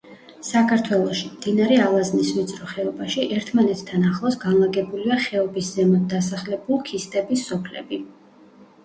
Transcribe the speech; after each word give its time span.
საქართველოში, 0.45 1.25
მდინარე 1.33 1.75
ალაზნის 1.87 2.31
ვიწრო 2.37 2.69
ხეობაში 2.71 3.25
ერთმანეთთან 3.35 4.07
ახლოს 4.13 4.37
განლაგებულია 4.45 5.19
ხეობის 5.27 5.69
ზემოთ 5.77 6.09
დასახლებულ 6.15 6.81
ქისტების 6.89 7.45
სოფლები. 7.51 8.01